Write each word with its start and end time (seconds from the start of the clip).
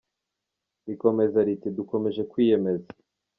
rikomeza 0.87 1.37
riti 1.47 1.67
Dukomeje 1.77 2.21
kwiyemeza. 2.31 2.89